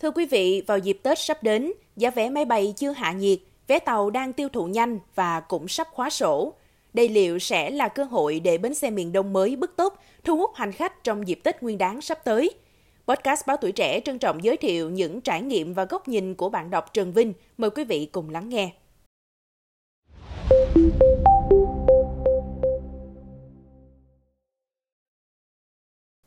[0.00, 3.38] Thưa quý vị, vào dịp Tết sắp đến, giá vé máy bay chưa hạ nhiệt,
[3.66, 6.54] vé tàu đang tiêu thụ nhanh và cũng sắp khóa sổ.
[6.94, 10.36] Đây liệu sẽ là cơ hội để bến xe miền Đông mới bứt tốc, thu
[10.36, 12.50] hút hành khách trong dịp Tết Nguyên đán sắp tới?
[13.06, 16.48] Podcast Báo Tuổi Trẻ trân trọng giới thiệu những trải nghiệm và góc nhìn của
[16.48, 17.32] bạn đọc Trần Vinh.
[17.58, 18.72] Mời quý vị cùng lắng nghe.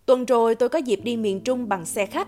[0.05, 2.27] Tuần rồi tôi có dịp đi miền Trung bằng xe khách.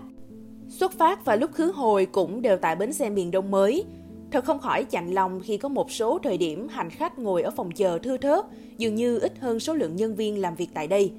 [0.80, 3.84] Xuất phát và lúc khứ hồi cũng đều tại bến xe miền Đông mới.
[4.30, 7.50] Thật không khỏi chạnh lòng khi có một số thời điểm hành khách ngồi ở
[7.50, 8.44] phòng chờ thưa thớt,
[8.78, 11.12] dường như ít hơn số lượng nhân viên làm việc tại đây.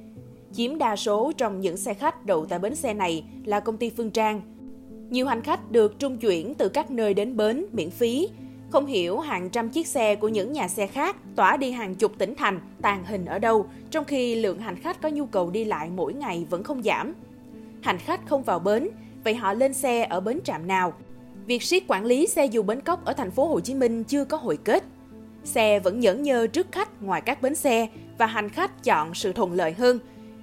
[0.53, 3.89] Chiếm đa số trong những xe khách đậu tại bến xe này là công ty
[3.89, 4.41] Phương Trang.
[5.09, 8.29] Nhiều hành khách được trung chuyển từ các nơi đến bến miễn phí.
[8.69, 12.11] Không hiểu hàng trăm chiếc xe của những nhà xe khác tỏa đi hàng chục
[12.17, 15.65] tỉnh thành tàn hình ở đâu, trong khi lượng hành khách có nhu cầu đi
[15.65, 17.13] lại mỗi ngày vẫn không giảm.
[17.81, 18.87] Hành khách không vào bến,
[19.23, 20.93] vậy họ lên xe ở bến trạm nào?
[21.45, 24.25] Việc siết quản lý xe dù bến cóc ở thành phố Hồ Chí Minh chưa
[24.25, 24.83] có hồi kết.
[25.43, 29.33] Xe vẫn nhẫn nhơ trước khách ngoài các bến xe và hành khách chọn sự
[29.33, 29.99] thuận lợi hơn.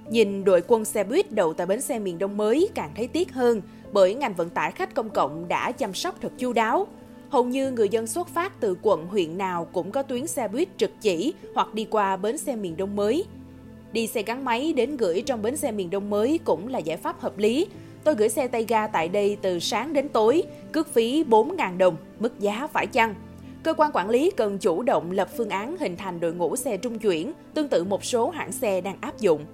[0.09, 3.33] Nhìn đội quân xe buýt đậu tại bến xe miền Đông mới càng thấy tiếc
[3.33, 6.87] hơn bởi ngành vận tải khách công cộng đã chăm sóc thật chu đáo.
[7.29, 10.69] Hầu như người dân xuất phát từ quận, huyện nào cũng có tuyến xe buýt
[10.77, 13.25] trực chỉ hoặc đi qua bến xe miền Đông mới.
[13.91, 16.97] Đi xe gắn máy đến gửi trong bến xe miền Đông mới cũng là giải
[16.97, 17.67] pháp hợp lý
[18.03, 21.97] Tôi gửi xe tay ga tại đây từ sáng đến tối, cước phí 4.000 đồng,
[22.19, 23.15] mức giá phải chăng?
[23.63, 26.77] Cơ quan quản lý cần chủ động lập phương án hình thành đội ngũ xe
[26.77, 29.45] trung chuyển, tương tự một số hãng xe đang áp dụng.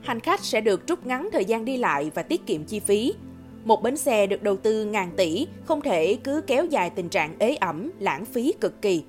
[0.00, 3.14] Hành khách sẽ được rút ngắn thời gian đi lại và tiết kiệm chi phí.
[3.64, 7.36] Một bến xe được đầu tư ngàn tỷ không thể cứ kéo dài tình trạng
[7.38, 9.02] ế ẩm, lãng phí cực kỳ.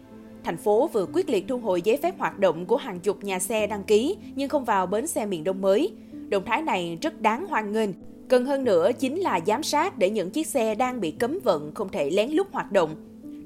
[0.44, 3.40] Thành phố vừa quyết liệt thu hồi giấy phép hoạt động của hàng chục nhà
[3.40, 5.92] xe đăng ký nhưng không vào bến xe miền Đông mới.
[6.30, 7.90] Động thái này rất đáng hoan nghênh
[8.30, 11.72] Cần hơn nữa chính là giám sát để những chiếc xe đang bị cấm vận
[11.76, 12.96] không thể lén lút hoạt động.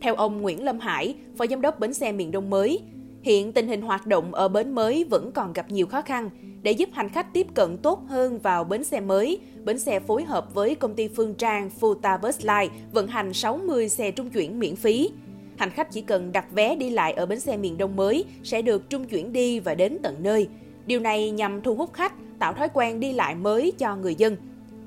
[0.01, 2.81] Theo ông Nguyễn Lâm Hải, Phó Giám đốc Bến xe miền Đông mới,
[3.21, 6.29] hiện tình hình hoạt động ở bến mới vẫn còn gặp nhiều khó khăn.
[6.63, 10.23] Để giúp hành khách tiếp cận tốt hơn vào bến xe mới, bến xe phối
[10.23, 14.59] hợp với công ty Phương Trang Futa Bus Line vận hành 60 xe trung chuyển
[14.59, 15.09] miễn phí.
[15.57, 18.61] Hành khách chỉ cần đặt vé đi lại ở bến xe miền Đông mới sẽ
[18.61, 20.47] được trung chuyển đi và đến tận nơi.
[20.85, 24.37] Điều này nhằm thu hút khách, tạo thói quen đi lại mới cho người dân.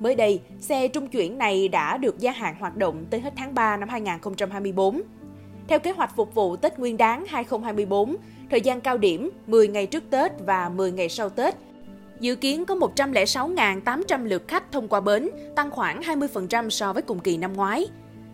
[0.01, 3.55] Mới đây, xe trung chuyển này đã được gia hạn hoạt động tới hết tháng
[3.55, 5.03] 3 năm 2024.
[5.69, 8.17] Theo kế hoạch phục vụ Tết Nguyên đán 2024,
[8.51, 11.55] thời gian cao điểm 10 ngày trước Tết và 10 ngày sau Tết,
[12.21, 17.19] dự kiến có 106.800 lượt khách thông qua bến, tăng khoảng 20% so với cùng
[17.19, 17.87] kỳ năm ngoái.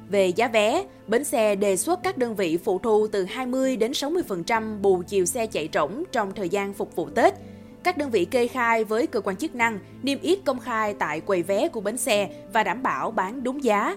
[0.08, 3.92] Về giá vé, bến xe đề xuất các đơn vị phụ thu từ 20 đến
[3.92, 7.34] 60% bù chiều xe chạy trống trong thời gian phục vụ Tết–
[7.84, 11.20] các đơn vị kê khai với cơ quan chức năng, niêm yết công khai tại
[11.20, 13.96] quầy vé của bến xe và đảm bảo bán đúng giá.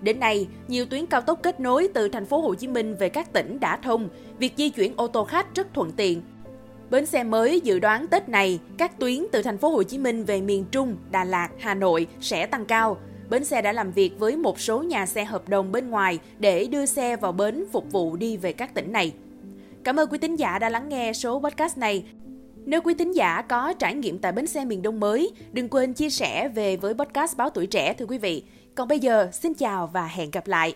[0.00, 3.08] Đến nay, nhiều tuyến cao tốc kết nối từ thành phố Hồ Chí Minh về
[3.08, 6.22] các tỉnh đã thông, việc di chuyển ô tô khách rất thuận tiện.
[6.90, 10.24] Bến xe mới dự đoán Tết này, các tuyến từ thành phố Hồ Chí Minh
[10.24, 12.96] về miền Trung, Đà Lạt, Hà Nội sẽ tăng cao.
[13.30, 16.66] Bến xe đã làm việc với một số nhà xe hợp đồng bên ngoài để
[16.66, 19.12] đưa xe vào bến phục vụ đi về các tỉnh này.
[19.84, 22.04] Cảm ơn quý tín giả đã lắng nghe số podcast này.
[22.68, 25.92] Nếu quý thính giả có trải nghiệm tại bến xe miền Đông mới, đừng quên
[25.92, 28.44] chia sẻ về với podcast Báo Tuổi Trẻ thưa quý vị.
[28.74, 30.74] Còn bây giờ, xin chào và hẹn gặp lại.